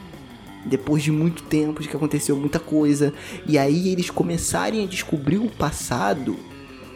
[0.65, 3.13] Depois de muito tempo, de que aconteceu muita coisa,
[3.47, 6.37] e aí eles começarem a descobrir o passado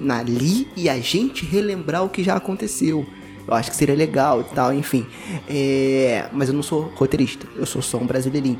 [0.07, 3.05] ali e a gente relembrar o que já aconteceu.
[3.49, 5.07] Eu acho que seria legal e tal, enfim.
[5.49, 6.27] É...
[6.31, 8.59] Mas eu não sou roteirista, eu sou só um brasileirinho.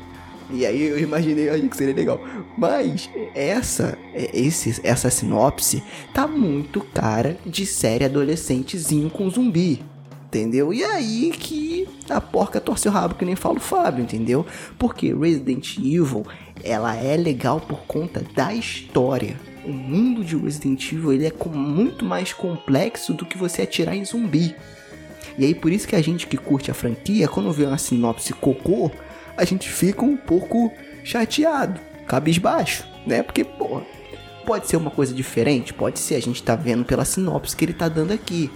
[0.52, 2.20] E aí eu imaginei aí que seria legal.
[2.58, 5.80] Mas essa, esse, essa sinopse
[6.12, 9.80] tá muito cara de série adolescentezinho com zumbi.
[10.26, 10.72] entendeu?
[10.72, 14.46] E aí que a porca torce o rabo, que nem fala o Fábio, entendeu?
[14.78, 16.26] Porque Resident Evil,
[16.62, 19.36] ela é legal por conta da história.
[19.64, 24.04] O mundo de Resident Evil ele é muito mais complexo do que você atirar em
[24.04, 24.54] zumbi.
[25.38, 28.32] E aí por isso que a gente que curte a franquia, quando vê uma sinopse
[28.32, 28.90] cocô,
[29.36, 30.72] a gente fica um pouco
[31.04, 33.22] chateado, cabisbaixo, né?
[33.22, 33.80] Porque, pô,
[34.44, 37.72] pode ser uma coisa diferente, pode ser, a gente tá vendo pela sinopse que ele
[37.72, 38.50] tá dando aqui,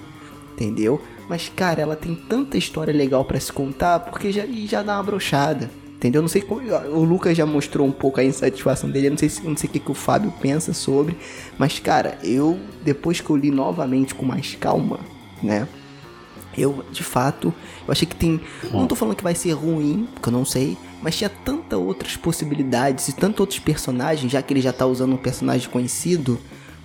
[0.52, 1.00] entendeu?
[1.28, 5.02] Mas, cara, ela tem tanta história legal para se contar, porque já, já dá uma
[5.02, 5.70] brochada.
[5.94, 6.20] Entendeu?
[6.20, 6.60] Não sei como.
[6.90, 9.06] O Lucas já mostrou um pouco a insatisfação dele.
[9.06, 11.16] Eu não sei, não sei o que, que o Fábio pensa sobre.
[11.56, 15.00] Mas, cara, eu, depois que eu li novamente com mais calma,
[15.42, 15.66] né?
[16.56, 17.52] Eu, de fato,
[17.86, 18.40] eu achei que tem.
[18.70, 20.76] Não tô falando que vai ser ruim, porque eu não sei.
[21.02, 25.14] Mas tinha tanta outras possibilidades e tantos outros personagens, já que ele já tá usando
[25.14, 26.38] um personagem conhecido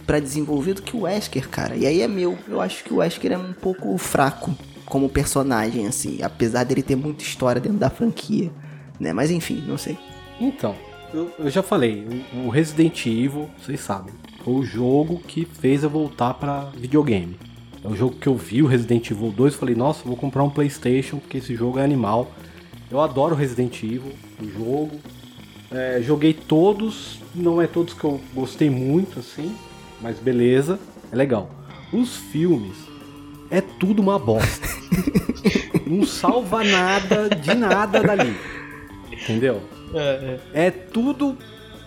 [0.06, 1.76] para desenvolver do que o Wesker, cara.
[1.76, 2.38] E aí é meu.
[2.48, 4.56] Eu acho que o Wesker é um pouco fraco
[4.86, 6.22] como personagem, assim.
[6.22, 8.52] Apesar dele ter muita história dentro da franquia,
[9.00, 9.14] né?
[9.14, 9.98] Mas enfim, não sei.
[10.42, 10.76] Então,
[11.14, 15.90] eu, eu já falei, o Resident Evil, vocês sabem, foi o jogo que fez eu
[15.90, 17.38] voltar para videogame.
[17.84, 20.50] É o jogo que eu vi, o Resident Evil 2, falei, nossa, vou comprar um
[20.50, 22.32] PlayStation porque esse jogo é animal.
[22.92, 25.00] Eu adoro Resident Evil, o jogo.
[25.72, 29.56] É, joguei todos, não é todos que eu gostei muito, assim,
[30.02, 30.80] mas beleza,
[31.12, 31.50] é legal.
[31.94, 32.76] Os filmes
[33.52, 34.68] é tudo uma bosta.
[35.86, 38.36] não salva nada de nada dali.
[39.12, 39.62] Entendeu?
[39.94, 40.68] É, é.
[40.68, 41.38] é tudo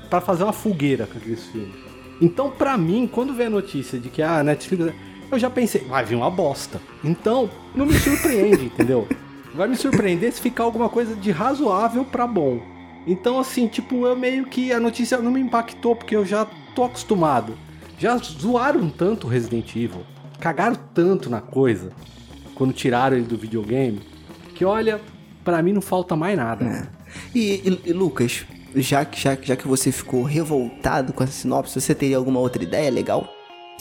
[0.09, 1.75] para fazer uma fogueira com aqueles filmes.
[2.21, 4.95] Então, pra mim, quando vem a notícia de que a ah, Netflix
[5.33, 6.81] eu já pensei, vai vir uma bosta.
[7.03, 9.09] Então, não me surpreende, entendeu?
[9.55, 12.61] Vai me surpreender se ficar alguma coisa de razoável para bom.
[13.07, 16.85] Então, assim, tipo, eu meio que a notícia não me impactou, porque eu já tô
[16.85, 17.57] acostumado.
[17.99, 20.03] Já zoaram tanto Resident Evil,
[20.39, 21.93] cagaram tanto na coisa,
[22.55, 24.01] quando tiraram ele do videogame,
[24.55, 25.01] que olha,
[25.45, 26.65] para mim não falta mais nada.
[26.65, 26.89] É.
[27.35, 31.81] E, e, e, Lucas, já que, já, já que você ficou revoltado com essa sinopse,
[31.81, 33.29] você teria alguma outra ideia legal?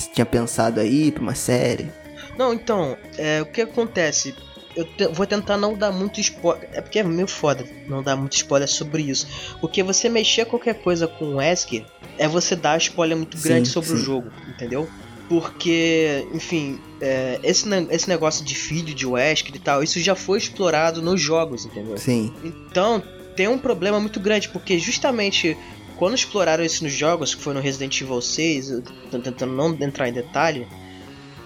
[0.02, 1.92] Você tinha pensado aí pra uma série?
[2.36, 4.34] Não, então, é, o que acontece?
[4.76, 6.68] Eu te, vou tentar não dar muito spoiler.
[6.74, 9.28] É porque é meio foda não dar muito spoiler sobre isso.
[9.60, 11.86] Porque você mexer qualquer coisa com o Wesker
[12.18, 13.96] é você dar spoiler muito grande sim, sobre sim.
[13.96, 14.90] o jogo, entendeu?
[15.30, 20.40] Porque, enfim, é, esse, esse negócio de filho de Wesker e tal, isso já foi
[20.40, 21.98] explorado nos jogos, entendeu?
[21.98, 22.34] Sim.
[22.44, 23.04] Então,
[23.36, 25.56] tem um problema muito grande, porque justamente
[26.02, 30.10] quando exploraram isso nos jogos, que foi no Resident Evil 6, tô tentando não entrar
[30.10, 30.68] em detalhe,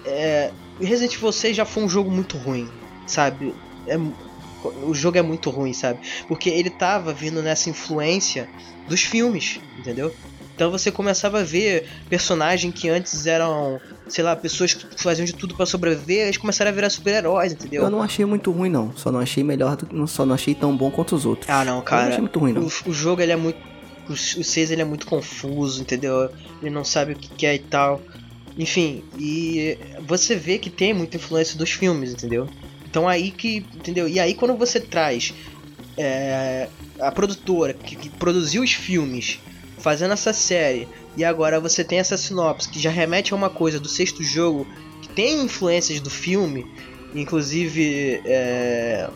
[0.02, 2.66] é, Resident Evil 6 já foi um jogo muito ruim,
[3.06, 3.54] sabe?
[3.86, 3.98] É,
[4.82, 5.98] o jogo é muito ruim, sabe?
[6.26, 8.48] Porque ele tava vindo nessa influência
[8.88, 10.10] dos filmes, entendeu?
[10.54, 15.34] Então você começava a ver personagens que antes eram, sei lá, pessoas que faziam de
[15.34, 17.82] tudo para sobreviver, eles começaram a virar super-heróis, entendeu?
[17.82, 20.74] Eu não achei muito ruim não, só não achei melhor, do, só não achei tão
[20.74, 21.50] bom quanto os outros.
[21.50, 22.00] Ah, não, cara.
[22.00, 22.62] Eu não achei muito ruim não.
[22.62, 23.75] O, o jogo ele é muito
[24.08, 26.30] o, o 6 ele é muito confuso, entendeu?
[26.60, 28.00] Ele não sabe o que quer e tal.
[28.58, 32.48] Enfim, e você vê que tem muita influência dos filmes, entendeu?
[32.88, 34.08] Então aí que, entendeu?
[34.08, 35.34] E aí quando você traz
[35.96, 39.38] é, a produtora que, que, produziu os filmes
[39.78, 43.78] fazendo essa série e agora você tem essa sinopse que já remete a uma coisa
[43.78, 44.66] do sexto jogo
[45.02, 46.66] que tem influências do filme,
[47.14, 49.08] inclusive é,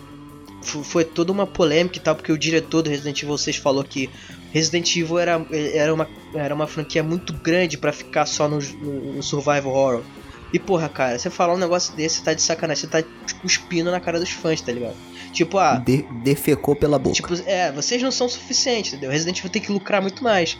[0.62, 4.11] foi toda uma polêmica e tal, porque o diretor do Resident Evil 6 falou que
[4.53, 9.13] Resident Evil era, era, uma, era uma franquia muito grande para ficar só no, no,
[9.15, 10.03] no, survival horror.
[10.53, 13.09] E porra, cara, você falar um negócio desse, você tá de sacanagem, você tá
[13.41, 14.97] cuspindo na cara dos fãs, tá ligado?
[15.33, 15.77] Tipo, ah.
[15.77, 17.15] De, defecou pela boca.
[17.15, 19.11] Tipo, é, vocês não são suficientes, entendeu?
[19.11, 20.59] Resident Evil tem que lucrar muito mais.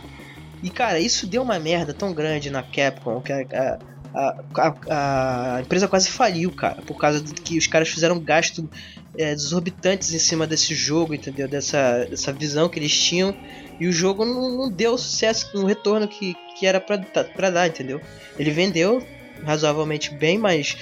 [0.62, 3.79] E cara, isso deu uma merda tão grande na Capcom que a,
[4.14, 8.68] a, a, a empresa quase faliu, cara, por causa de que os caras fizeram gasto
[9.16, 11.48] é, desorbitantes em cima desse jogo, entendeu?
[11.48, 13.35] Dessa, dessa visão que eles tinham.
[13.80, 17.50] E o jogo não, não deu o sucesso, no retorno que, que era pra, pra
[17.50, 18.00] dar, entendeu?
[18.38, 19.02] Ele vendeu
[19.42, 20.76] razoavelmente bem, mas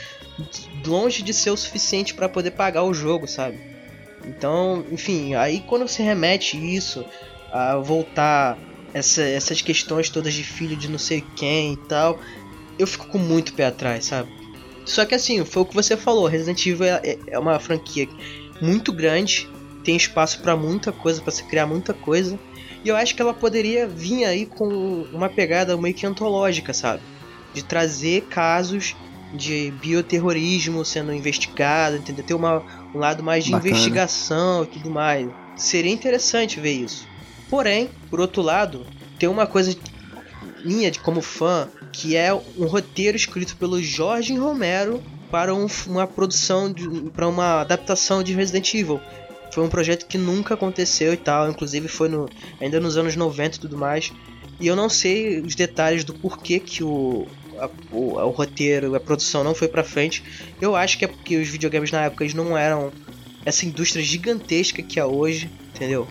[0.84, 3.58] longe de ser o suficiente para poder pagar o jogo, sabe?
[4.26, 7.04] Então, enfim, aí quando se remete isso,
[7.52, 8.58] a voltar
[8.92, 12.20] essa, essas questões todas de filho de não sei quem e tal,
[12.78, 14.28] eu fico com muito pé atrás, sabe?
[14.84, 18.08] Só que assim, foi o que você falou, Resident Evil é, é, é uma franquia
[18.60, 19.48] muito grande,
[19.84, 22.38] tem espaço para muita coisa, para se criar muita coisa.
[22.84, 24.66] E eu acho que ela poderia vir aí com
[25.12, 27.02] uma pegada meio que antológica, sabe?
[27.52, 28.94] De trazer casos
[29.32, 32.24] de bioterrorismo sendo investigado, entendeu?
[32.24, 32.62] Ter uma,
[32.94, 33.70] um lado mais de Bacana.
[33.70, 35.28] investigação e tudo mais.
[35.56, 37.06] Seria interessante ver isso.
[37.50, 38.86] Porém, por outro lado,
[39.18, 39.76] tem uma coisa
[40.64, 46.06] minha de como fã que é um roteiro escrito pelo Jorge Romero para um, uma
[46.06, 46.72] produção,
[47.12, 49.00] para uma adaptação de Resident Evil.
[49.52, 52.28] Foi um projeto que nunca aconteceu e tal, inclusive foi no,
[52.60, 54.12] ainda nos anos 90 e tudo mais.
[54.60, 57.26] E eu não sei os detalhes do porquê que o,
[57.58, 60.22] a, o, o, roteiro, a produção não foi pra frente.
[60.60, 62.92] Eu acho que é porque os videogames na época eles não eram
[63.44, 66.08] essa indústria gigantesca que é hoje, entendeu?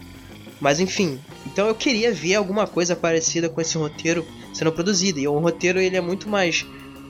[0.60, 5.20] Mas enfim, então eu queria ver alguma coisa parecida com esse roteiro sendo produzido.
[5.20, 6.66] E o roteiro ele é muito mais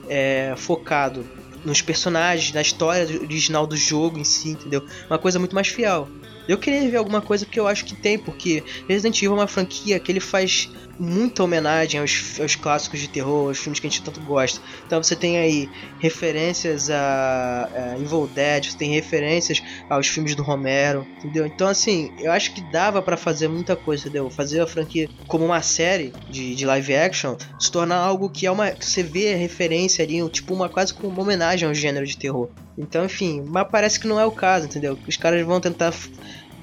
[0.08, 1.24] é, focado
[1.64, 4.84] nos personagens, na história original do jogo em si, entendeu?
[5.08, 6.08] Uma coisa muito mais fiel.
[6.48, 9.46] Eu queria ver alguma coisa que eu acho que tem, porque Resident Evil é uma
[9.46, 13.90] franquia que ele faz muita homenagem aos, aos clássicos de terror, aos filmes que a
[13.90, 14.60] gente tanto gosta.
[14.86, 15.68] Então você tem aí
[16.00, 21.46] referências a, a Evil Dead, você tem referências aos filmes do Romero, entendeu?
[21.46, 24.28] Então assim, eu acho que dava para fazer muita coisa, entendeu?
[24.30, 28.50] Fazer a franquia como uma série de, de live action, se tornar algo que é
[28.50, 32.16] uma que você vê referência ali, tipo uma quase como uma homenagem ao gênero de
[32.16, 32.48] terror.
[32.76, 34.96] Então, enfim, mas parece que não é o caso, entendeu?
[35.06, 35.92] Os caras vão tentar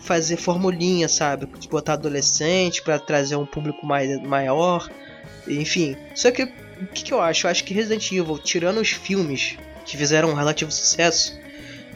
[0.05, 1.47] fazer formulinha, sabe?
[1.69, 4.89] Botar adolescente para trazer um público mais, maior.
[5.47, 7.47] Enfim, só que o que, que, eu acho?
[7.47, 11.37] Eu acho que Resident Evil, tirando os filmes que fizeram um relativo sucesso,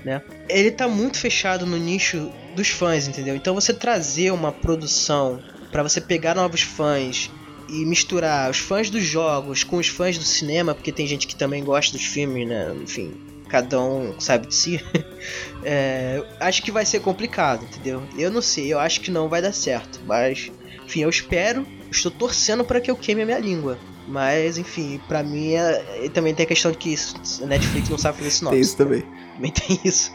[0.03, 0.21] né?
[0.47, 3.35] Ele tá muito fechado no nicho dos fãs, entendeu?
[3.35, 5.41] Então você trazer uma produção
[5.71, 7.29] para você pegar novos fãs
[7.67, 11.35] e misturar os fãs dos jogos com os fãs do cinema, porque tem gente que
[11.35, 12.73] também gosta dos filmes, né?
[12.81, 13.13] Enfim,
[13.49, 14.81] cada um sabe de si.
[15.63, 18.01] é, acho que vai ser complicado, entendeu?
[18.17, 20.51] Eu não sei, eu acho que não vai dar certo, mas
[20.85, 23.77] enfim, eu espero, estou torcendo para que eu queime a minha língua.
[24.07, 26.95] Mas, enfim, pra mim é, também tem a questão de que
[27.43, 28.51] a Netflix não sabe fazer isso, não.
[28.51, 29.03] Tem isso também.
[29.35, 30.11] Também tem isso.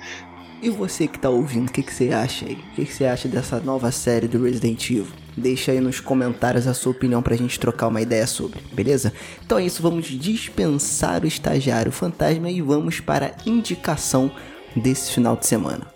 [0.65, 2.55] E você que tá ouvindo, o que, que você acha aí?
[2.55, 5.09] O que, que você acha dessa nova série do Resident Evil?
[5.37, 9.13] Deixa aí nos comentários a sua opinião pra gente trocar uma ideia sobre, beleza?
[9.45, 14.31] Então é isso, vamos dispensar o estagiário fantasma e vamos para a indicação
[14.75, 15.94] desse final de semana.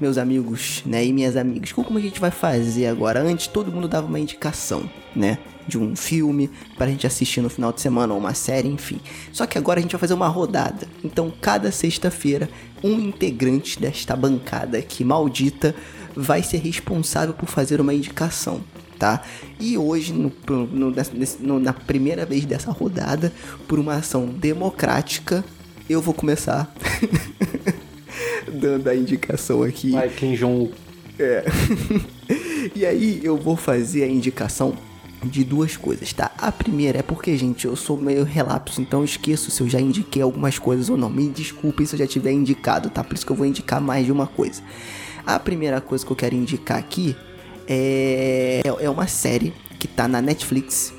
[0.00, 3.22] Meus amigos, né, e minhas amigas, como a gente vai fazer agora?
[3.22, 7.50] Antes todo mundo dava uma indicação, né, de um filme para a gente assistir no
[7.50, 8.98] final de semana ou uma série, enfim.
[9.32, 10.88] Só que agora a gente vai fazer uma rodada.
[11.04, 12.48] Então, cada sexta-feira,
[12.82, 15.74] um integrante desta bancada aqui maldita
[16.16, 18.60] vai ser responsável por fazer uma indicação.
[18.98, 19.22] Tá?
[19.60, 20.32] E hoje, no,
[20.72, 20.92] no,
[21.40, 23.32] no, na primeira vez dessa rodada,
[23.68, 25.44] por uma ação democrática,
[25.88, 26.74] eu vou começar
[28.58, 29.92] dando a indicação aqui.
[29.92, 30.72] Vai, Kim Jong.
[31.18, 31.44] É.
[32.74, 34.76] e aí eu vou fazer a indicação
[35.24, 36.30] de duas coisas, tá?
[36.38, 39.80] A primeira é porque, gente, eu sou meio relapso, então eu esqueço se eu já
[39.80, 41.10] indiquei algumas coisas ou não.
[41.10, 43.02] Me desculpe se eu já tiver indicado, tá?
[43.02, 44.62] Por isso que eu vou indicar mais de uma coisa.
[45.26, 47.16] A primeira coisa que eu quero indicar aqui
[47.66, 50.92] é, é uma série que tá na Netflix,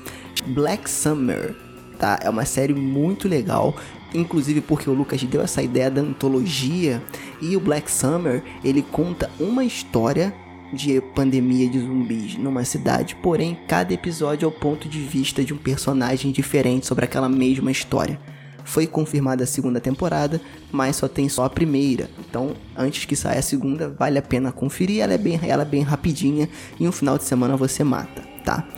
[0.46, 1.56] Black Summer,
[2.00, 2.18] tá?
[2.20, 3.76] É uma série muito legal
[4.14, 7.02] inclusive porque o Lucas deu essa ideia da antologia
[7.40, 10.34] e o Black Summer ele conta uma história
[10.72, 15.52] de pandemia de zumbis numa cidade, porém cada episódio é o ponto de vista de
[15.52, 18.20] um personagem diferente sobre aquela mesma história.
[18.64, 22.08] Foi confirmada a segunda temporada, mas só tem só a primeira.
[22.20, 25.02] Então, antes que saia a segunda, vale a pena conferir.
[25.02, 28.68] Ela é bem, ela é bem rapidinha e um final de semana você mata, tá?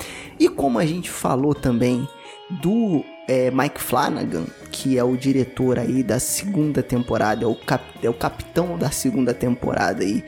[0.40, 2.08] E como a gente falou também
[2.62, 7.84] do é, Mike Flanagan, que é o diretor aí da segunda temporada, é o, cap,
[8.02, 10.24] é o capitão da segunda temporada aí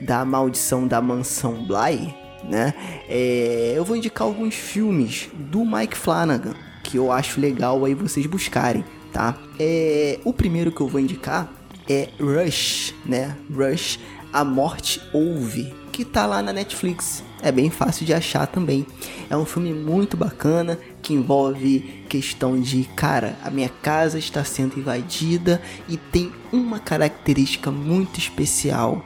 [0.00, 2.74] da Maldição da Mansão Bly, né?
[3.08, 8.24] É, eu vou indicar alguns filmes do Mike Flanagan que eu acho legal aí vocês
[8.26, 9.36] buscarem, tá?
[9.60, 11.52] É, o primeiro que eu vou indicar
[11.88, 13.36] é Rush, né?
[13.50, 13.98] Rush,
[14.32, 17.22] A Morte Ouve, que tá lá na Netflix.
[17.42, 18.86] É bem fácil de achar também.
[19.28, 24.78] É um filme muito bacana que envolve questão de, cara, a minha casa está sendo
[24.78, 29.02] invadida e tem uma característica muito especial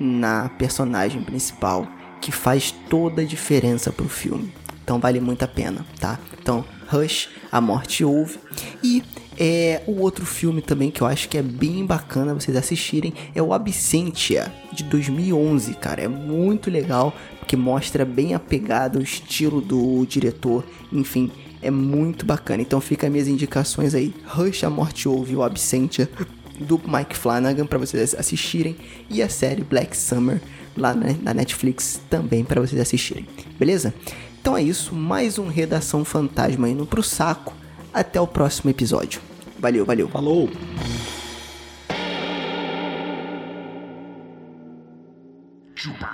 [0.00, 1.86] na personagem principal
[2.18, 4.54] que faz toda a diferença pro filme.
[4.82, 6.18] Então vale muito a pena, tá?
[6.40, 8.38] Então, Rush, A Morte Ouve.
[8.82, 9.02] E
[9.38, 13.42] é, o outro filme também que eu acho que é bem bacana vocês assistirem é
[13.42, 16.02] o Absentia, de 2011, cara.
[16.02, 17.14] É muito legal,
[17.54, 21.30] que mostra bem apegado o estilo do diretor, enfim,
[21.62, 22.60] é muito bacana.
[22.60, 26.10] Então fica minhas indicações aí: Rush, A Morte Ouve, O Absentia,
[26.58, 28.76] do Mike Flanagan, para vocês assistirem,
[29.08, 30.42] e a série Black Summer,
[30.76, 33.24] lá na Netflix, também para vocês assistirem,
[33.56, 33.94] beleza?
[34.40, 37.54] Então é isso, mais um Redação Fantasma indo pro saco.
[37.92, 39.20] Até o próximo episódio.
[39.60, 40.08] Valeu, valeu.
[40.08, 40.50] Falou!
[45.76, 46.13] Chupa.